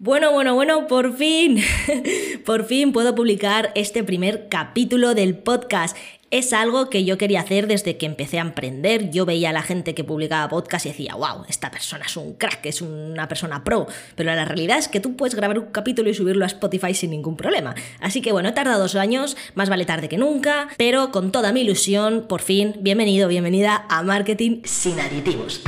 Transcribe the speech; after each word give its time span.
Bueno, 0.00 0.30
bueno, 0.30 0.54
bueno, 0.54 0.86
por 0.86 1.16
fin, 1.16 1.60
por 2.46 2.66
fin 2.66 2.92
puedo 2.92 3.16
publicar 3.16 3.72
este 3.74 4.04
primer 4.04 4.48
capítulo 4.48 5.12
del 5.12 5.36
podcast. 5.36 5.96
Es 6.30 6.52
algo 6.52 6.88
que 6.88 7.04
yo 7.04 7.18
quería 7.18 7.40
hacer 7.40 7.66
desde 7.66 7.96
que 7.96 8.06
empecé 8.06 8.38
a 8.38 8.42
emprender. 8.42 9.10
Yo 9.10 9.26
veía 9.26 9.50
a 9.50 9.52
la 9.52 9.62
gente 9.62 9.96
que 9.96 10.04
publicaba 10.04 10.48
podcast 10.48 10.86
y 10.86 10.90
decía, 10.90 11.16
wow, 11.16 11.44
esta 11.48 11.72
persona 11.72 12.04
es 12.06 12.16
un 12.16 12.34
crack, 12.34 12.66
es 12.66 12.80
una 12.80 13.26
persona 13.26 13.64
pro. 13.64 13.88
Pero 14.14 14.32
la 14.32 14.44
realidad 14.44 14.78
es 14.78 14.86
que 14.86 15.00
tú 15.00 15.16
puedes 15.16 15.34
grabar 15.34 15.58
un 15.58 15.72
capítulo 15.72 16.08
y 16.08 16.14
subirlo 16.14 16.44
a 16.44 16.48
Spotify 16.48 16.94
sin 16.94 17.10
ningún 17.10 17.36
problema. 17.36 17.74
Así 17.98 18.22
que 18.22 18.30
bueno, 18.30 18.50
he 18.50 18.52
tardado 18.52 18.78
dos 18.78 18.94
años, 18.94 19.36
más 19.56 19.68
vale 19.68 19.84
tarde 19.84 20.08
que 20.08 20.16
nunca, 20.16 20.68
pero 20.76 21.10
con 21.10 21.32
toda 21.32 21.52
mi 21.52 21.62
ilusión, 21.62 22.26
por 22.28 22.40
fin, 22.40 22.76
bienvenido, 22.82 23.26
bienvenida 23.26 23.84
a 23.88 24.04
Marketing 24.04 24.60
sin 24.62 25.00
aditivos. 25.00 25.60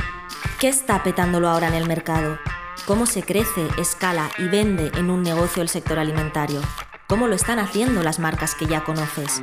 ¿Qué 0.61 0.69
está 0.69 1.03
petándolo 1.03 1.49
ahora 1.49 1.67
en 1.67 1.73
el 1.73 1.85
mercado? 1.85 2.37
Cómo 2.85 3.05
se 3.05 3.23
crece, 3.23 3.67
escala 3.77 4.31
y 4.37 4.47
vende 4.47 4.91
en 4.97 5.09
un 5.09 5.23
negocio 5.23 5.61
el 5.61 5.69
sector 5.69 5.99
alimentario. 5.99 6.61
¿Cómo 7.07 7.27
lo 7.27 7.35
están 7.35 7.59
haciendo 7.59 8.03
las 8.03 8.19
marcas 8.19 8.55
que 8.55 8.67
ya 8.67 8.85
conoces? 8.85 9.41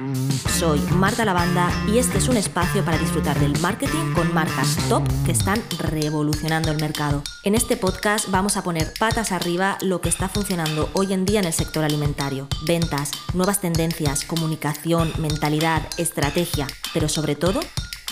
Soy 0.58 0.80
Marta 0.92 1.26
Lavanda 1.26 1.70
y 1.86 1.98
este 1.98 2.16
es 2.16 2.28
un 2.28 2.38
espacio 2.38 2.82
para 2.82 2.96
disfrutar 2.96 3.38
del 3.38 3.58
marketing 3.60 4.14
con 4.14 4.32
marcas 4.32 4.78
top 4.88 5.02
que 5.26 5.32
están 5.32 5.62
revolucionando 5.78 6.70
el 6.70 6.80
mercado. 6.80 7.22
En 7.44 7.54
este 7.54 7.76
podcast 7.76 8.30
vamos 8.30 8.56
a 8.56 8.62
poner 8.62 8.94
patas 8.98 9.32
arriba 9.32 9.76
lo 9.82 10.00
que 10.00 10.08
está 10.08 10.30
funcionando 10.30 10.88
hoy 10.94 11.12
en 11.12 11.26
día 11.26 11.40
en 11.40 11.46
el 11.46 11.52
sector 11.52 11.84
alimentario. 11.84 12.48
Ventas, 12.66 13.10
nuevas 13.34 13.60
tendencias, 13.60 14.24
comunicación, 14.24 15.12
mentalidad, 15.18 15.82
estrategia, 15.98 16.66
pero 16.94 17.10
sobre 17.10 17.36
todo, 17.36 17.60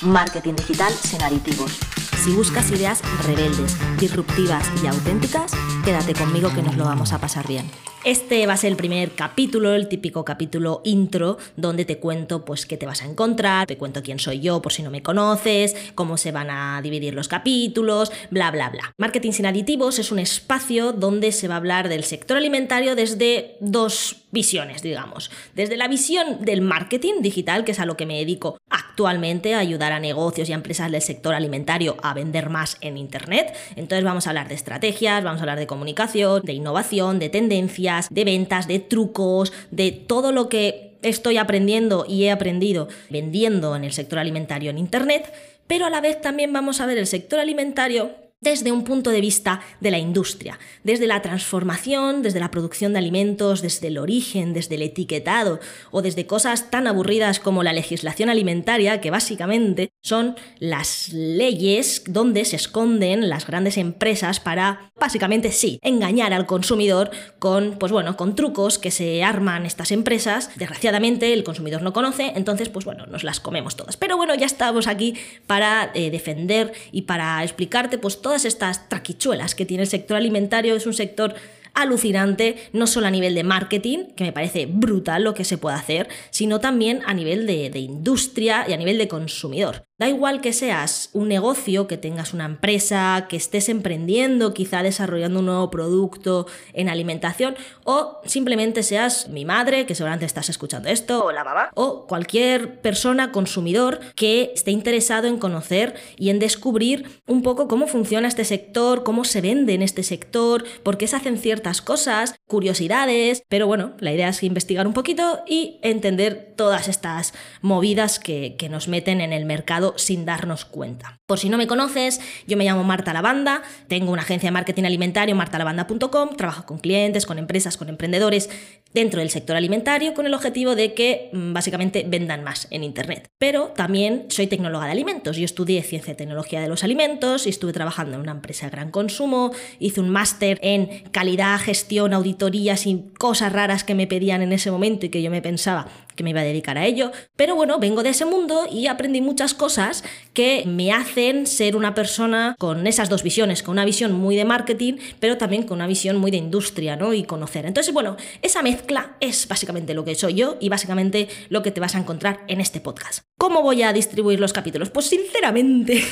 marketing 0.02 0.56
digital 0.56 0.92
sin 0.92 1.22
aditivos. 1.22 1.80
Si 2.26 2.32
buscas 2.32 2.72
ideas 2.72 3.02
rebeldes, 3.24 3.76
disruptivas 4.00 4.68
y 4.82 4.88
auténticas, 4.88 5.52
quédate 5.84 6.12
conmigo 6.12 6.52
que 6.52 6.60
nos 6.60 6.76
lo 6.76 6.84
vamos 6.84 7.12
a 7.12 7.20
pasar 7.20 7.46
bien. 7.46 7.70
Este 8.06 8.46
va 8.46 8.52
a 8.52 8.56
ser 8.56 8.70
el 8.70 8.76
primer 8.76 9.10
capítulo, 9.16 9.74
el 9.74 9.88
típico 9.88 10.24
capítulo 10.24 10.80
intro, 10.84 11.38
donde 11.56 11.84
te 11.84 11.98
cuento 11.98 12.44
pues 12.44 12.64
qué 12.64 12.76
te 12.76 12.86
vas 12.86 13.02
a 13.02 13.04
encontrar, 13.04 13.66
te 13.66 13.76
cuento 13.76 14.00
quién 14.00 14.20
soy 14.20 14.38
yo 14.38 14.62
por 14.62 14.72
si 14.72 14.84
no 14.84 14.92
me 14.92 15.02
conoces, 15.02 15.74
cómo 15.96 16.16
se 16.16 16.30
van 16.30 16.48
a 16.48 16.80
dividir 16.82 17.14
los 17.14 17.26
capítulos, 17.26 18.12
bla 18.30 18.52
bla 18.52 18.70
bla. 18.70 18.94
Marketing 18.96 19.32
sin 19.32 19.46
aditivos 19.46 19.98
es 19.98 20.12
un 20.12 20.20
espacio 20.20 20.92
donde 20.92 21.32
se 21.32 21.48
va 21.48 21.54
a 21.54 21.56
hablar 21.56 21.88
del 21.88 22.04
sector 22.04 22.36
alimentario 22.36 22.94
desde 22.94 23.56
dos 23.58 24.26
visiones, 24.30 24.82
digamos. 24.82 25.30
Desde 25.54 25.76
la 25.76 25.88
visión 25.88 26.44
del 26.44 26.60
marketing 26.60 27.22
digital, 27.22 27.64
que 27.64 27.72
es 27.72 27.80
a 27.80 27.86
lo 27.86 27.96
que 27.96 28.06
me 28.06 28.18
dedico 28.18 28.58
actualmente, 28.68 29.54
a 29.54 29.58
ayudar 29.58 29.92
a 29.92 29.98
negocios 29.98 30.48
y 30.48 30.52
a 30.52 30.56
empresas 30.56 30.92
del 30.92 31.00
sector 31.00 31.34
alimentario 31.34 31.96
a 32.02 32.12
vender 32.12 32.50
más 32.50 32.76
en 32.82 32.98
Internet. 32.98 33.56
Entonces 33.76 34.04
vamos 34.04 34.26
a 34.26 34.30
hablar 34.30 34.48
de 34.48 34.54
estrategias, 34.54 35.24
vamos 35.24 35.40
a 35.40 35.42
hablar 35.42 35.58
de 35.58 35.66
comunicación, 35.66 36.42
de 36.42 36.52
innovación, 36.52 37.18
de 37.18 37.30
tendencias, 37.30 37.95
de 38.10 38.24
ventas, 38.24 38.68
de 38.68 38.78
trucos, 38.78 39.52
de 39.70 39.92
todo 39.92 40.32
lo 40.32 40.48
que 40.48 40.96
estoy 41.02 41.36
aprendiendo 41.36 42.04
y 42.08 42.24
he 42.24 42.30
aprendido 42.30 42.88
vendiendo 43.10 43.76
en 43.76 43.84
el 43.84 43.92
sector 43.92 44.18
alimentario 44.18 44.70
en 44.70 44.78
Internet. 44.78 45.32
Pero 45.66 45.86
a 45.86 45.90
la 45.90 46.00
vez 46.00 46.20
también 46.20 46.52
vamos 46.52 46.80
a 46.80 46.86
ver 46.86 46.98
el 46.98 47.06
sector 47.06 47.40
alimentario 47.40 48.25
desde 48.40 48.70
un 48.70 48.84
punto 48.84 49.10
de 49.10 49.20
vista 49.20 49.60
de 49.80 49.90
la 49.90 49.98
industria, 49.98 50.58
desde 50.84 51.06
la 51.06 51.22
transformación, 51.22 52.22
desde 52.22 52.40
la 52.40 52.50
producción 52.50 52.92
de 52.92 52.98
alimentos, 52.98 53.62
desde 53.62 53.88
el 53.88 53.98
origen, 53.98 54.52
desde 54.52 54.74
el 54.74 54.82
etiquetado 54.82 55.58
o 55.90 56.02
desde 56.02 56.26
cosas 56.26 56.70
tan 56.70 56.86
aburridas 56.86 57.40
como 57.40 57.62
la 57.62 57.72
legislación 57.72 58.28
alimentaria, 58.28 59.00
que 59.00 59.10
básicamente 59.10 59.90
son 60.02 60.36
las 60.58 61.12
leyes 61.12 62.04
donde 62.06 62.44
se 62.44 62.56
esconden 62.56 63.28
las 63.28 63.46
grandes 63.46 63.78
empresas 63.78 64.38
para, 64.38 64.92
básicamente 65.00 65.50
sí, 65.50 65.78
engañar 65.82 66.32
al 66.32 66.46
consumidor 66.46 67.10
con, 67.38 67.76
pues 67.78 67.90
bueno, 67.90 68.16
con 68.16 68.34
trucos 68.34 68.78
que 68.78 68.90
se 68.90 69.24
arman 69.24 69.66
estas 69.66 69.90
empresas. 69.90 70.50
Desgraciadamente 70.56 71.32
el 71.32 71.42
consumidor 71.42 71.82
no 71.82 71.92
conoce, 71.92 72.32
entonces, 72.36 72.68
pues 72.68 72.84
bueno, 72.84 73.06
nos 73.06 73.24
las 73.24 73.40
comemos 73.40 73.76
todas. 73.76 73.96
Pero 73.96 74.16
bueno, 74.16 74.34
ya 74.34 74.46
estamos 74.46 74.86
aquí 74.86 75.14
para 75.46 75.90
eh, 75.94 76.10
defender 76.10 76.72
y 76.92 77.02
para 77.02 77.42
explicarte, 77.42 77.98
pues 77.98 78.20
todas 78.26 78.44
estas 78.44 78.88
traquichuelas 78.88 79.54
que 79.54 79.66
tiene 79.66 79.84
el 79.84 79.88
sector 79.88 80.16
alimentario. 80.16 80.74
Es 80.74 80.84
un 80.84 80.94
sector 80.94 81.36
alucinante, 81.74 82.56
no 82.72 82.88
solo 82.88 83.06
a 83.06 83.10
nivel 83.12 83.36
de 83.36 83.44
marketing, 83.44 84.06
que 84.16 84.24
me 84.24 84.32
parece 84.32 84.66
brutal 84.66 85.22
lo 85.22 85.32
que 85.32 85.44
se 85.44 85.58
puede 85.58 85.76
hacer, 85.76 86.08
sino 86.30 86.58
también 86.58 87.02
a 87.06 87.14
nivel 87.14 87.46
de, 87.46 87.78
industria 87.78 88.66
y 88.68 88.72
a 88.72 88.78
nivel 88.78 88.98
de 88.98 89.06
consumidor. 89.06 89.85
Da 89.98 90.10
igual 90.10 90.42
que 90.42 90.52
seas 90.52 91.08
un 91.14 91.26
negocio, 91.28 91.86
que 91.86 91.96
tengas 91.96 92.34
una 92.34 92.44
empresa, 92.44 93.24
que 93.30 93.36
estés 93.36 93.70
emprendiendo, 93.70 94.52
quizá 94.52 94.82
desarrollando 94.82 95.38
un 95.40 95.46
nuevo 95.46 95.70
producto 95.70 96.46
en 96.74 96.90
alimentación, 96.90 97.56
o 97.84 98.20
simplemente 98.26 98.82
seas 98.82 99.30
mi 99.30 99.46
madre, 99.46 99.86
que 99.86 99.94
seguramente 99.94 100.26
estás 100.26 100.50
escuchando 100.50 100.90
esto, 100.90 101.24
o 101.24 101.32
la 101.32 101.44
mamá, 101.44 101.70
o 101.74 102.06
cualquier 102.06 102.82
persona 102.82 103.32
consumidor 103.32 104.00
que 104.14 104.52
esté 104.54 104.70
interesado 104.70 105.28
en 105.28 105.38
conocer 105.38 105.94
y 106.18 106.28
en 106.28 106.40
descubrir 106.40 107.22
un 107.26 107.42
poco 107.42 107.66
cómo 107.66 107.86
funciona 107.86 108.28
este 108.28 108.44
sector, 108.44 109.02
cómo 109.02 109.24
se 109.24 109.40
vende 109.40 109.72
en 109.72 109.80
este 109.80 110.02
sector, 110.02 110.66
por 110.82 110.98
qué 110.98 111.06
se 111.06 111.16
hacen 111.16 111.38
ciertas 111.38 111.80
cosas, 111.80 112.34
curiosidades, 112.46 113.44
pero 113.48 113.66
bueno, 113.66 113.94
la 114.00 114.12
idea 114.12 114.28
es 114.28 114.42
investigar 114.42 114.86
un 114.86 114.92
poquito 114.92 115.40
y 115.46 115.78
entender 115.82 116.52
todas 116.54 116.88
estas 116.88 117.32
movidas 117.62 118.18
que, 118.18 118.56
que 118.58 118.68
nos 118.68 118.88
meten 118.88 119.22
en 119.22 119.32
el 119.32 119.46
mercado 119.46 119.85
sin 119.96 120.24
darnos 120.24 120.64
cuenta. 120.64 121.20
Por 121.26 121.40
si 121.40 121.48
no 121.48 121.58
me 121.58 121.66
conoces, 121.66 122.20
yo 122.46 122.56
me 122.56 122.64
llamo 122.64 122.84
Marta 122.84 123.12
Lavanda, 123.12 123.62
tengo 123.88 124.12
una 124.12 124.22
agencia 124.22 124.46
de 124.46 124.52
marketing 124.52 124.84
alimentario, 124.84 125.34
martalavanda.com, 125.34 126.36
trabajo 126.36 126.66
con 126.66 126.78
clientes, 126.78 127.26
con 127.26 127.40
empresas, 127.40 127.76
con 127.76 127.88
emprendedores 127.88 128.48
dentro 128.94 129.20
del 129.20 129.28
sector 129.28 129.56
alimentario 129.56 130.14
con 130.14 130.24
el 130.24 130.34
objetivo 130.34 130.76
de 130.76 130.94
que 130.94 131.28
mm, 131.32 131.52
básicamente 131.52 132.06
vendan 132.08 132.44
más 132.44 132.68
en 132.70 132.84
Internet. 132.84 133.28
Pero 133.38 133.72
también 133.76 134.26
soy 134.28 134.46
tecnóloga 134.46 134.86
de 134.86 134.92
alimentos. 134.92 135.36
Yo 135.36 135.44
estudié 135.44 135.82
ciencia 135.82 136.12
y 136.12 136.16
tecnología 136.16 136.60
de 136.60 136.68
los 136.68 136.84
alimentos 136.84 137.46
y 137.46 137.50
estuve 137.50 137.72
trabajando 137.72 138.14
en 138.14 138.20
una 138.20 138.32
empresa 138.32 138.66
de 138.66 138.70
gran 138.70 138.92
consumo, 138.92 139.50
hice 139.80 140.00
un 140.00 140.08
máster 140.08 140.60
en 140.62 141.02
calidad, 141.10 141.58
gestión, 141.58 142.14
auditorías 142.14 142.86
y 142.86 143.04
cosas 143.18 143.52
raras 143.52 143.82
que 143.82 143.96
me 143.96 144.06
pedían 144.06 144.42
en 144.42 144.52
ese 144.52 144.70
momento 144.70 145.06
y 145.06 145.08
que 145.08 145.22
yo 145.22 145.30
me 145.30 145.42
pensaba 145.42 145.88
que 146.14 146.24
me 146.24 146.30
iba 146.30 146.40
a 146.40 146.44
dedicar 146.44 146.78
a 146.78 146.86
ello. 146.86 147.12
Pero 147.36 147.54
bueno, 147.54 147.78
vengo 147.78 148.02
de 148.02 148.10
ese 148.10 148.24
mundo 148.24 148.66
y 148.70 148.86
aprendí 148.86 149.20
muchas 149.20 149.52
cosas 149.52 150.04
que 150.32 150.64
me 150.66 150.92
hacen 150.92 151.15
ser 151.46 151.76
una 151.76 151.94
persona 151.94 152.54
con 152.58 152.86
esas 152.86 153.08
dos 153.08 153.22
visiones, 153.22 153.62
con 153.62 153.72
una 153.72 153.86
visión 153.86 154.12
muy 154.12 154.36
de 154.36 154.44
marketing, 154.44 154.98
pero 155.18 155.38
también 155.38 155.62
con 155.62 155.76
una 155.76 155.86
visión 155.86 156.18
muy 156.18 156.30
de 156.30 156.36
industria, 156.36 156.94
¿no? 156.94 157.14
Y 157.14 157.24
conocer. 157.24 157.64
Entonces, 157.64 157.94
bueno, 157.94 158.16
esa 158.42 158.62
mezcla 158.62 159.16
es 159.20 159.48
básicamente 159.48 159.94
lo 159.94 160.04
que 160.04 160.14
soy 160.14 160.34
yo 160.34 160.58
y 160.60 160.68
básicamente 160.68 161.28
lo 161.48 161.62
que 161.62 161.70
te 161.70 161.80
vas 161.80 161.94
a 161.94 161.98
encontrar 161.98 162.40
en 162.48 162.60
este 162.60 162.80
podcast. 162.80 163.22
¿Cómo 163.38 163.60
voy 163.60 163.82
a 163.82 163.92
distribuir 163.92 164.40
los 164.40 164.54
capítulos? 164.54 164.88
Pues 164.88 165.10
sinceramente 165.10 166.02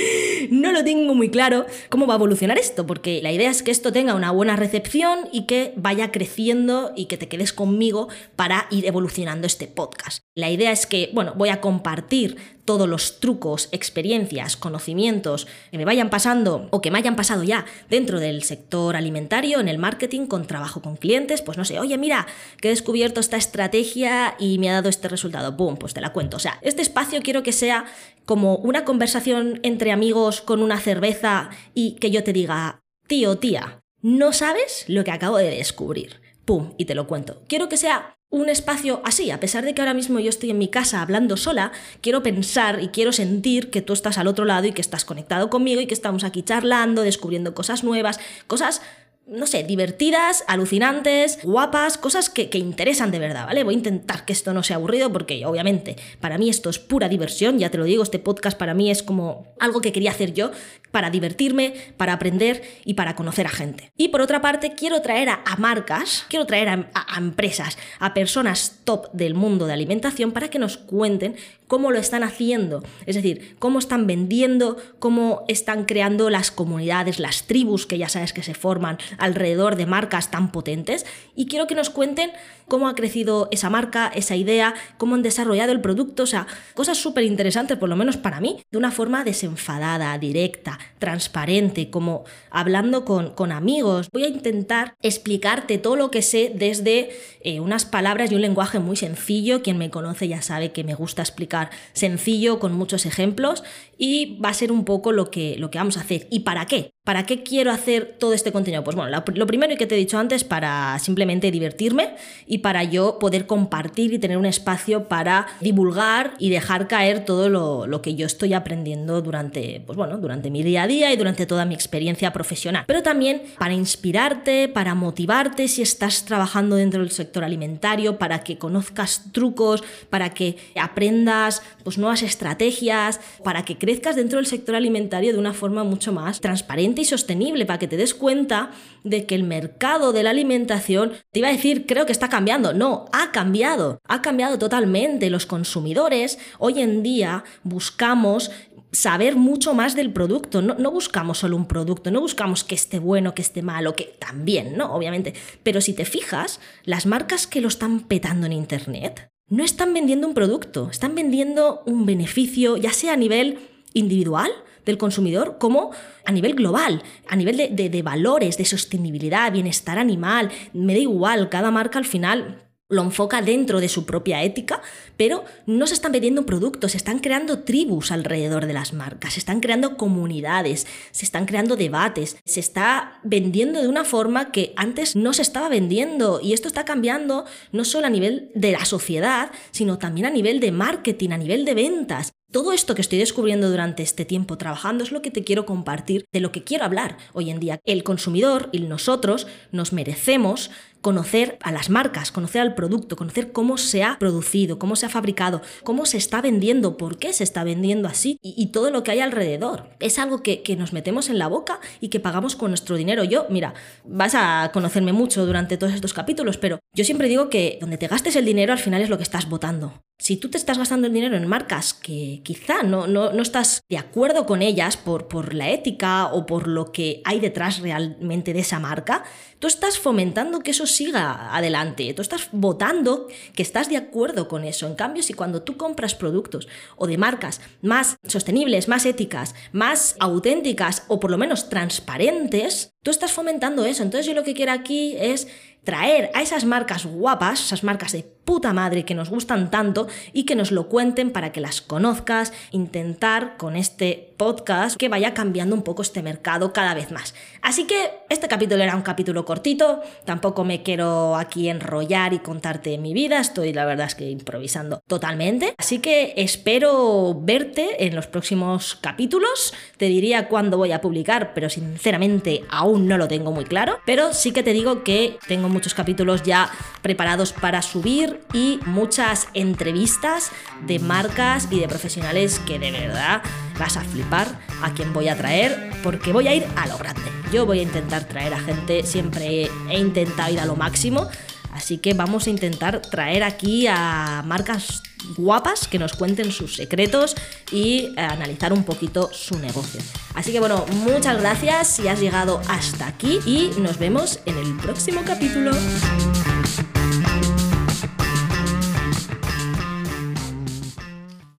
no 0.50 0.70
lo 0.70 0.84
tengo 0.84 1.14
muy 1.14 1.30
claro 1.30 1.64
cómo 1.88 2.06
va 2.06 2.12
a 2.12 2.16
evolucionar 2.18 2.58
esto, 2.58 2.86
porque 2.86 3.22
la 3.22 3.32
idea 3.32 3.50
es 3.50 3.62
que 3.62 3.70
esto 3.70 3.90
tenga 3.90 4.14
una 4.14 4.30
buena 4.32 4.54
recepción 4.54 5.20
y 5.32 5.46
que 5.46 5.72
vaya 5.76 6.12
creciendo 6.12 6.92
y 6.94 7.06
que 7.06 7.16
te 7.16 7.26
quedes 7.26 7.54
conmigo 7.54 8.08
para 8.36 8.66
ir 8.70 8.84
evolucionando 8.84 9.46
este 9.46 9.66
podcast. 9.66 10.24
La 10.34 10.50
idea 10.50 10.72
es 10.72 10.84
que, 10.86 11.08
bueno, 11.14 11.32
voy 11.36 11.48
a 11.48 11.62
compartir 11.62 12.36
todos 12.64 12.88
los 12.88 13.20
trucos, 13.20 13.68
experiencias, 13.72 14.56
conocimientos 14.56 15.46
que 15.70 15.78
me 15.78 15.84
vayan 15.84 16.10
pasando 16.10 16.68
o 16.70 16.80
que 16.80 16.90
me 16.90 16.98
hayan 16.98 17.16
pasado 17.16 17.42
ya 17.44 17.66
dentro 17.90 18.20
del 18.20 18.42
sector 18.42 18.96
alimentario, 18.96 19.60
en 19.60 19.68
el 19.68 19.78
marketing, 19.78 20.26
con 20.26 20.46
trabajo 20.46 20.80
con 20.80 20.96
clientes, 20.96 21.42
pues 21.42 21.58
no 21.58 21.64
sé, 21.64 21.78
oye, 21.78 21.98
mira, 21.98 22.26
que 22.60 22.68
he 22.68 22.70
descubierto 22.70 23.20
esta 23.20 23.36
estrategia 23.36 24.34
y 24.38 24.58
me 24.58 24.70
ha 24.70 24.74
dado 24.74 24.88
este 24.88 25.08
resultado, 25.08 25.52
¡boom! 25.52 25.76
Pues 25.76 25.94
te 25.94 26.00
la 26.00 26.12
cuento. 26.12 26.38
Este 26.74 26.82
espacio 26.82 27.22
quiero 27.22 27.44
que 27.44 27.52
sea 27.52 27.84
como 28.24 28.56
una 28.56 28.84
conversación 28.84 29.60
entre 29.62 29.92
amigos 29.92 30.40
con 30.40 30.60
una 30.60 30.80
cerveza 30.80 31.50
y 31.72 31.92
que 32.00 32.10
yo 32.10 32.24
te 32.24 32.32
diga, 32.32 32.82
tío, 33.06 33.38
tía, 33.38 33.84
no 34.02 34.32
sabes 34.32 34.84
lo 34.88 35.04
que 35.04 35.12
acabo 35.12 35.38
de 35.38 35.50
descubrir. 35.50 36.20
¡Pum! 36.44 36.72
Y 36.76 36.86
te 36.86 36.96
lo 36.96 37.06
cuento. 37.06 37.44
Quiero 37.46 37.68
que 37.68 37.76
sea 37.76 38.18
un 38.28 38.48
espacio 38.48 39.00
así, 39.04 39.30
a 39.30 39.38
pesar 39.38 39.64
de 39.64 39.72
que 39.72 39.82
ahora 39.82 39.94
mismo 39.94 40.18
yo 40.18 40.30
estoy 40.30 40.50
en 40.50 40.58
mi 40.58 40.66
casa 40.66 41.00
hablando 41.00 41.36
sola, 41.36 41.70
quiero 42.00 42.24
pensar 42.24 42.82
y 42.82 42.88
quiero 42.88 43.12
sentir 43.12 43.70
que 43.70 43.80
tú 43.80 43.92
estás 43.92 44.18
al 44.18 44.26
otro 44.26 44.44
lado 44.44 44.66
y 44.66 44.72
que 44.72 44.80
estás 44.80 45.04
conectado 45.04 45.50
conmigo 45.50 45.80
y 45.80 45.86
que 45.86 45.94
estamos 45.94 46.24
aquí 46.24 46.42
charlando, 46.42 47.02
descubriendo 47.02 47.54
cosas 47.54 47.84
nuevas, 47.84 48.18
cosas 48.48 48.82
no 49.26 49.46
sé, 49.46 49.64
divertidas, 49.64 50.44
alucinantes, 50.46 51.38
guapas, 51.42 51.96
cosas 51.96 52.28
que, 52.28 52.50
que, 52.50 52.58
interesan 52.58 53.10
de 53.10 53.18
verdad, 53.18 53.46
¿vale? 53.46 53.64
Voy 53.64 53.74
a 53.74 53.78
intentar 53.78 54.24
que 54.24 54.32
esto 54.32 54.52
no 54.52 54.62
sea 54.62 54.76
aburrido 54.76 55.12
porque 55.12 55.46
obviamente 55.46 55.96
para 56.20 56.36
mí 56.36 56.50
esto 56.50 56.68
es 56.68 56.78
pura 56.78 57.08
diversión, 57.08 57.58
ya 57.58 57.70
te 57.70 57.78
lo 57.78 57.84
digo, 57.84 58.02
este 58.02 58.18
podcast 58.18 58.58
para 58.58 58.74
mí 58.74 58.90
es 58.90 59.02
como 59.02 59.54
algo 59.58 59.80
que 59.80 59.92
quería 59.92 60.10
hacer 60.10 60.34
yo 60.34 60.50
para 60.90 61.10
divertirme, 61.10 61.74
para 61.96 62.12
aprender 62.12 62.62
y 62.84 62.94
para 62.94 63.16
conocer 63.16 63.46
a 63.46 63.50
gente. 63.50 63.90
Y 63.96 64.08
por 64.08 64.20
otra 64.20 64.40
parte, 64.40 64.74
quiero 64.74 65.02
traer 65.02 65.28
a, 65.28 65.42
marcas, 65.58 66.24
quiero 66.28 66.46
traer 66.46 66.68
a, 66.68 66.90
a 66.94 67.18
empresas, 67.18 67.78
a 67.98 68.14
personas 68.14 68.80
top 68.84 69.10
del 69.12 69.34
mundo 69.34 69.66
de 69.66 69.72
alimentación 69.72 70.30
para 70.30 70.50
que 70.50 70.60
nos 70.60 70.76
cuenten 70.76 71.34
cómo 71.66 71.90
lo 71.90 71.98
están 71.98 72.22
haciendo, 72.22 72.84
es 73.06 73.16
decir, 73.16 73.56
cómo 73.58 73.80
están 73.80 74.06
vendiendo, 74.06 74.76
cómo 75.00 75.44
están 75.48 75.84
creando 75.84 76.30
las 76.30 76.52
comunidades, 76.52 77.18
las 77.18 77.44
tribus 77.44 77.86
que 77.86 77.98
ya 77.98 78.08
sabes 78.08 78.32
que 78.32 78.44
se 78.44 78.54
forman 78.54 78.98
alrededor 79.18 79.76
de 79.76 79.86
marcas 79.86 80.30
tan 80.30 80.52
potentes 80.52 81.06
y 81.34 81.46
quiero 81.46 81.66
que 81.66 81.74
nos 81.74 81.90
cuenten 81.90 82.30
cómo 82.68 82.88
ha 82.88 82.94
crecido 82.94 83.48
esa 83.50 83.70
marca, 83.70 84.10
esa 84.14 84.36
idea, 84.36 84.74
cómo 84.96 85.14
han 85.14 85.22
desarrollado 85.22 85.72
el 85.72 85.80
producto, 85.80 86.22
o 86.22 86.26
sea, 86.26 86.46
cosas 86.74 86.98
súper 86.98 87.24
interesantes, 87.24 87.78
por 87.78 87.88
lo 87.88 87.96
menos 87.96 88.16
para 88.16 88.40
mí, 88.40 88.62
de 88.70 88.78
una 88.78 88.90
forma 88.90 89.24
desenfadada, 89.24 90.16
directa, 90.18 90.78
transparente, 90.98 91.90
como 91.90 92.24
hablando 92.50 93.04
con, 93.04 93.34
con 93.34 93.52
amigos. 93.52 94.08
Voy 94.12 94.24
a 94.24 94.28
intentar 94.28 94.94
explicarte 95.02 95.78
todo 95.78 95.96
lo 95.96 96.10
que 96.10 96.22
sé 96.22 96.52
desde 96.54 97.10
eh, 97.40 97.60
unas 97.60 97.84
palabras 97.84 98.32
y 98.32 98.34
un 98.34 98.40
lenguaje 98.40 98.78
muy 98.78 98.96
sencillo. 98.96 99.62
Quien 99.62 99.78
me 99.78 99.90
conoce 99.90 100.28
ya 100.28 100.42
sabe 100.42 100.72
que 100.72 100.84
me 100.84 100.94
gusta 100.94 101.22
explicar 101.22 101.70
sencillo, 101.92 102.58
con 102.58 102.72
muchos 102.72 103.06
ejemplos, 103.06 103.62
y 103.98 104.38
va 104.40 104.50
a 104.50 104.54
ser 104.54 104.72
un 104.72 104.84
poco 104.84 105.12
lo 105.12 105.30
que, 105.30 105.56
lo 105.58 105.70
que 105.70 105.78
vamos 105.78 105.96
a 105.96 106.00
hacer. 106.00 106.26
¿Y 106.30 106.40
para 106.40 106.66
qué? 106.66 106.90
¿Para 107.04 107.26
qué 107.26 107.42
quiero 107.42 107.70
hacer 107.70 108.16
todo 108.18 108.32
este 108.32 108.50
contenido? 108.50 108.82
Pues 108.82 108.96
bueno, 108.96 109.22
lo 109.34 109.46
primero 109.46 109.76
que 109.76 109.86
te 109.86 109.94
he 109.94 109.98
dicho 109.98 110.18
antes, 110.18 110.42
para 110.42 110.98
simplemente 110.98 111.50
divertirme 111.50 112.14
y 112.46 112.58
para 112.58 112.82
yo 112.82 113.18
poder 113.18 113.46
compartir 113.46 114.14
y 114.14 114.18
tener 114.18 114.38
un 114.38 114.46
espacio 114.46 115.04
para 115.06 115.46
divulgar 115.60 116.32
y 116.38 116.48
dejar 116.48 116.88
caer 116.88 117.26
todo 117.26 117.50
lo, 117.50 118.00
que 118.00 118.14
yo 118.14 118.24
estoy 118.24 118.54
aprendiendo 118.54 119.20
durante, 119.20 119.82
pues 119.84 119.98
bueno, 119.98 120.16
durante 120.16 120.50
mi 120.50 120.62
día 120.62 120.84
a 120.84 120.86
día 120.86 121.12
y 121.12 121.16
durante 121.18 121.44
toda 121.44 121.66
mi 121.66 121.74
experiencia 121.74 122.32
profesional. 122.32 122.84
Pero 122.86 123.02
también 123.02 123.42
para 123.58 123.74
inspirarte, 123.74 124.68
para 124.68 124.94
motivarte 124.94 125.68
si 125.68 125.82
estás 125.82 126.24
trabajando 126.24 126.76
dentro 126.76 127.02
del 127.02 127.10
sector 127.10 127.44
alimentario, 127.44 128.18
para 128.18 128.42
que 128.42 128.56
conozcas 128.56 129.24
trucos, 129.32 129.84
para 130.08 130.30
que 130.30 130.56
aprendas 130.74 131.62
pues, 131.82 131.98
nuevas 131.98 132.22
estrategias, 132.22 133.20
para 133.42 133.64
que 133.66 133.76
crezcas 133.84 134.16
dentro 134.16 134.38
del 134.38 134.46
sector 134.46 134.74
alimentario 134.74 135.34
de 135.34 135.38
una 135.38 135.52
forma 135.52 135.84
mucho 135.84 136.10
más 136.10 136.40
transparente 136.40 137.02
y 137.02 137.04
sostenible 137.04 137.66
para 137.66 137.78
que 137.78 137.86
te 137.86 137.98
des 137.98 138.14
cuenta 138.14 138.70
de 139.02 139.26
que 139.26 139.34
el 139.34 139.44
mercado 139.44 140.14
de 140.14 140.22
la 140.22 140.30
alimentación, 140.30 141.12
te 141.32 141.40
iba 141.40 141.48
a 141.48 141.52
decir, 141.52 141.84
creo 141.84 142.06
que 142.06 142.12
está 142.12 142.30
cambiando. 142.30 142.72
No, 142.72 143.04
ha 143.12 143.30
cambiado, 143.30 144.00
ha 144.08 144.22
cambiado 144.22 144.58
totalmente. 144.58 145.28
Los 145.28 145.44
consumidores 145.44 146.38
hoy 146.58 146.80
en 146.80 147.02
día 147.02 147.44
buscamos 147.62 148.50
saber 148.90 149.36
mucho 149.36 149.74
más 149.74 149.94
del 149.94 150.14
producto. 150.14 150.62
No, 150.62 150.76
no, 150.76 150.90
buscamos 150.90 151.36
solo 151.36 151.54
un 151.54 151.68
producto, 151.68 152.10
no 152.10 152.22
buscamos 152.22 152.64
que 152.64 152.74
esté 152.74 152.98
bueno, 152.98 153.34
que 153.34 153.42
esté 153.42 153.60
malo, 153.60 153.94
que 153.94 154.16
también, 154.18 154.78
¿no? 154.78 154.94
Obviamente. 154.94 155.34
Pero 155.62 155.82
si 155.82 155.92
te 155.92 156.06
fijas, 156.06 156.58
las 156.84 157.04
marcas 157.04 157.46
que 157.46 157.60
lo 157.60 157.68
están 157.68 158.00
petando 158.00 158.46
en 158.46 158.54
Internet 158.54 159.28
no 159.46 159.62
están 159.62 159.92
vendiendo 159.92 160.26
un 160.26 160.32
producto, 160.32 160.88
están 160.90 161.14
vendiendo 161.14 161.82
un 161.84 162.06
beneficio, 162.06 162.78
ya 162.78 162.94
sea 162.94 163.12
a 163.12 163.16
nivel 163.16 163.58
individual 163.94 164.50
del 164.84 164.98
consumidor 164.98 165.56
como 165.58 165.90
a 166.24 166.32
nivel 166.32 166.54
global, 166.54 167.02
a 167.26 167.36
nivel 167.36 167.56
de, 167.74 168.02
valores, 168.02 168.58
de 168.58 168.64
sostenibilidad, 168.64 169.50
bienestar 169.52 169.98
animal. 169.98 170.50
Me 170.72 170.94
da 170.94 171.00
igual, 171.00 171.48
cada 171.48 171.70
marca 171.70 171.98
al 171.98 172.04
final 172.04 172.60
lo 172.90 173.02
enfoca 173.02 173.40
dentro 173.40 173.80
de 173.80 173.88
su 173.88 174.04
propia 174.04 174.42
ética, 174.42 174.82
pero 175.16 175.44
no 175.66 175.86
se 175.86 175.94
están 175.94 176.12
vendiendo 176.12 176.44
productos, 176.44 176.92
se 176.92 176.98
están 176.98 177.18
creando 177.18 177.60
tribus 177.60 178.12
alrededor 178.12 178.66
de 178.66 178.74
las 178.74 178.92
marcas, 178.92 179.34
se 179.34 179.40
están 179.40 179.60
creando 179.60 179.96
comunidades, 179.96 180.86
se 181.10 181.24
están 181.24 181.46
creando 181.46 181.76
debates, 181.76 182.36
se 182.44 182.60
está 182.60 183.20
vendiendo 183.24 183.80
de 183.80 183.88
una 183.88 184.04
forma 184.04 184.52
que 184.52 184.74
antes 184.76 185.16
no 185.16 185.32
se 185.32 185.42
estaba 185.42 185.70
vendiendo 185.70 186.40
y 186.42 186.52
esto 186.52 186.68
está 186.68 186.84
cambiando 186.84 187.46
no 187.72 187.84
solo 187.84 188.06
a 188.06 188.10
nivel 188.10 188.50
de 188.54 188.72
la 188.72 188.84
sociedad, 188.84 189.50
sino 189.70 189.98
también 189.98 190.26
a 190.26 190.30
nivel 190.30 190.60
de 190.60 190.70
marketing, 190.70 191.30
a 191.30 191.38
nivel 191.38 191.64
de 191.64 191.74
ventas. 191.74 192.34
Todo 192.54 192.72
esto 192.72 192.94
que 192.94 193.00
estoy 193.00 193.18
descubriendo 193.18 193.68
durante 193.68 194.04
este 194.04 194.24
tiempo 194.24 194.56
trabajando 194.56 195.02
es 195.02 195.10
lo 195.10 195.22
que 195.22 195.32
te 195.32 195.42
quiero 195.42 195.66
compartir, 195.66 196.24
de 196.32 196.38
lo 196.38 196.52
que 196.52 196.62
quiero 196.62 196.84
hablar 196.84 197.18
hoy 197.32 197.50
en 197.50 197.58
día. 197.58 197.80
El 197.84 198.04
consumidor 198.04 198.68
y 198.70 198.78
nosotros 198.78 199.48
nos 199.72 199.92
merecemos 199.92 200.70
conocer 201.04 201.58
a 201.60 201.70
las 201.70 201.90
marcas, 201.90 202.32
conocer 202.32 202.62
al 202.62 202.74
producto, 202.74 203.14
conocer 203.14 203.52
cómo 203.52 203.76
se 203.76 204.02
ha 204.02 204.18
producido, 204.18 204.78
cómo 204.78 204.96
se 204.96 205.04
ha 205.04 205.10
fabricado, 205.10 205.60
cómo 205.82 206.06
se 206.06 206.16
está 206.16 206.40
vendiendo, 206.40 206.96
por 206.96 207.18
qué 207.18 207.34
se 207.34 207.44
está 207.44 207.62
vendiendo 207.62 208.08
así 208.08 208.38
y, 208.40 208.68
todo 208.68 208.90
lo 208.90 209.02
que 209.02 209.10
hay 209.10 209.20
alrededor. 209.20 209.90
Es 210.00 210.18
algo 210.18 210.42
que, 210.42 210.62
que, 210.62 210.76
nos 210.76 210.94
metemos 210.94 211.28
en 211.28 211.38
la 211.38 211.46
boca 211.46 211.78
y 212.00 212.08
que 212.08 212.20
pagamos 212.20 212.56
con 212.56 212.70
nuestro 212.70 212.96
dinero. 212.96 213.22
Yo, 213.22 213.46
mira, 213.50 213.74
vas 214.06 214.34
a 214.34 214.70
conocerme 214.72 215.12
mucho 215.12 215.44
durante 215.44 215.76
todos 215.76 215.92
estos 215.92 216.14
capítulos, 216.14 216.56
pero 216.56 216.80
yo 216.94 217.04
siempre 217.04 217.28
digo 217.28 217.50
que 217.50 217.76
donde 217.82 217.98
te 217.98 218.08
gastes 218.08 218.34
el 218.36 218.46
dinero 218.46 218.72
al 218.72 218.78
final 218.78 219.02
es 219.02 219.10
lo 219.10 219.18
que 219.18 219.24
estás 219.24 219.46
votando. 219.46 220.02
Si 220.16 220.36
tú 220.36 220.48
te 220.48 220.56
estás 220.56 220.78
gastando 220.78 221.08
el 221.08 221.12
dinero 221.12 221.36
en 221.36 221.46
marcas 221.46 221.92
que 221.92 222.40
quizá 222.44 222.82
no, 222.82 223.06
no, 223.06 223.32
no 223.32 223.42
estás 223.42 223.82
de 223.90 223.98
acuerdo 223.98 224.46
con 224.46 224.62
ellas 224.62 224.96
por, 224.96 225.28
por 225.28 225.54
la 225.54 225.70
ética 225.70 226.28
o 226.28 226.46
por 226.46 226.68
lo 226.68 226.92
que 226.92 227.20
hay 227.24 227.40
detrás 227.40 227.80
realmente 227.80 228.52
de 228.52 228.60
esa 228.60 228.78
marca, 228.78 229.24
tú 229.58 229.66
estás 229.66 229.98
fomentando 229.98 230.60
que 230.60 230.70
eso 230.70 230.86
siga 230.96 231.54
adelante, 231.54 232.12
tú 232.14 232.22
estás 232.22 232.48
votando 232.52 233.28
que 233.54 233.62
estás 233.62 233.88
de 233.88 233.96
acuerdo 233.96 234.48
con 234.48 234.64
eso. 234.64 234.86
En 234.86 234.94
cambio, 234.94 235.22
si 235.22 235.34
cuando 235.34 235.62
tú 235.62 235.76
compras 235.76 236.14
productos 236.14 236.68
o 236.96 237.06
de 237.06 237.18
marcas 237.18 237.60
más 237.82 238.16
sostenibles, 238.26 238.88
más 238.88 239.06
éticas, 239.06 239.54
más 239.72 240.16
auténticas 240.20 241.04
o 241.08 241.20
por 241.20 241.30
lo 241.30 241.38
menos 241.38 241.68
transparentes, 241.68 242.92
tú 243.02 243.10
estás 243.10 243.32
fomentando 243.32 243.84
eso. 243.84 244.02
Entonces 244.02 244.26
yo 244.26 244.34
lo 244.34 244.44
que 244.44 244.54
quiero 244.54 244.72
aquí 244.72 245.16
es 245.18 245.48
traer 245.84 246.30
a 246.34 246.42
esas 246.42 246.64
marcas 246.64 247.06
guapas, 247.06 247.60
esas 247.60 247.84
marcas 247.84 248.12
de 248.12 248.33
puta 248.44 248.72
madre 248.72 249.04
que 249.04 249.14
nos 249.14 249.30
gustan 249.30 249.70
tanto 249.70 250.06
y 250.32 250.44
que 250.44 250.54
nos 250.54 250.70
lo 250.70 250.88
cuenten 250.88 251.30
para 251.30 251.52
que 251.52 251.60
las 251.60 251.80
conozcas, 251.80 252.52
intentar 252.70 253.56
con 253.56 253.76
este 253.76 254.34
podcast 254.36 254.96
que 254.96 255.08
vaya 255.08 255.34
cambiando 255.34 255.74
un 255.74 255.82
poco 255.82 256.02
este 256.02 256.22
mercado 256.22 256.72
cada 256.72 256.94
vez 256.94 257.10
más. 257.10 257.34
Así 257.62 257.86
que 257.86 258.10
este 258.28 258.48
capítulo 258.48 258.82
era 258.82 258.96
un 258.96 259.02
capítulo 259.02 259.44
cortito, 259.44 260.02
tampoco 260.24 260.64
me 260.64 260.82
quiero 260.82 261.36
aquí 261.36 261.68
enrollar 261.68 262.32
y 262.32 262.40
contarte 262.40 262.98
mi 262.98 263.14
vida, 263.14 263.38
estoy 263.40 263.72
la 263.72 263.84
verdad 263.84 264.06
es 264.06 264.14
que 264.14 264.30
improvisando 264.30 265.02
totalmente, 265.06 265.74
así 265.78 265.98
que 265.98 266.34
espero 266.36 267.38
verte 267.40 268.06
en 268.06 268.14
los 268.14 268.26
próximos 268.26 268.96
capítulos, 269.00 269.72
te 269.96 270.06
diría 270.06 270.48
cuándo 270.48 270.76
voy 270.76 270.92
a 270.92 271.00
publicar, 271.00 271.54
pero 271.54 271.70
sinceramente 271.70 272.64
aún 272.68 273.06
no 273.08 273.18
lo 273.18 273.28
tengo 273.28 273.52
muy 273.52 273.64
claro, 273.64 273.98
pero 274.04 274.32
sí 274.32 274.52
que 274.52 274.62
te 274.62 274.72
digo 274.72 275.04
que 275.04 275.38
tengo 275.48 275.68
muchos 275.68 275.94
capítulos 275.94 276.42
ya 276.42 276.70
preparados 277.02 277.52
para 277.52 277.82
subir 277.82 278.33
y 278.52 278.80
muchas 278.86 279.48
entrevistas 279.54 280.50
de 280.86 280.98
marcas 280.98 281.68
y 281.70 281.80
de 281.80 281.88
profesionales 281.88 282.60
que 282.66 282.78
de 282.78 282.90
verdad 282.90 283.42
vas 283.78 283.96
a 283.96 284.02
flipar 284.02 284.58
a 284.82 284.92
quien 284.92 285.12
voy 285.12 285.28
a 285.28 285.36
traer 285.36 285.90
porque 286.02 286.32
voy 286.32 286.48
a 286.48 286.54
ir 286.54 286.66
a 286.76 286.86
lo 286.86 286.98
grande. 286.98 287.30
Yo 287.52 287.66
voy 287.66 287.80
a 287.80 287.82
intentar 287.82 288.24
traer 288.24 288.54
a 288.54 288.60
gente, 288.60 289.04
siempre 289.04 289.70
he 289.90 289.98
intentado 289.98 290.52
ir 290.52 290.60
a 290.60 290.66
lo 290.66 290.76
máximo, 290.76 291.28
así 291.72 291.98
que 291.98 292.14
vamos 292.14 292.46
a 292.46 292.50
intentar 292.50 293.00
traer 293.00 293.42
aquí 293.42 293.86
a 293.86 294.42
marcas 294.44 295.02
guapas 295.36 295.88
que 295.88 295.98
nos 295.98 296.14
cuenten 296.14 296.52
sus 296.52 296.76
secretos 296.76 297.34
y 297.72 298.12
analizar 298.16 298.72
un 298.72 298.84
poquito 298.84 299.30
su 299.32 299.58
negocio. 299.58 300.00
Así 300.34 300.52
que 300.52 300.60
bueno, 300.60 300.84
muchas 301.04 301.40
gracias 301.40 301.88
si 301.88 302.08
has 302.08 302.20
llegado 302.20 302.60
hasta 302.68 303.06
aquí 303.06 303.40
y 303.46 303.70
nos 303.80 303.98
vemos 303.98 304.40
en 304.46 304.58
el 304.58 304.76
próximo 304.76 305.22
capítulo. 305.24 305.72